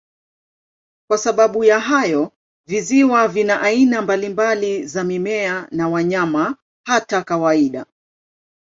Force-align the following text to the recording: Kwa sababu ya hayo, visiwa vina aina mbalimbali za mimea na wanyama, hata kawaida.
Kwa 1.09 1.17
sababu 1.17 1.63
ya 1.63 1.79
hayo, 1.79 2.31
visiwa 2.67 3.27
vina 3.27 3.61
aina 3.61 4.01
mbalimbali 4.01 4.87
za 4.87 5.03
mimea 5.03 5.67
na 5.71 5.89
wanyama, 5.89 6.55
hata 6.85 7.23
kawaida. 7.23 7.85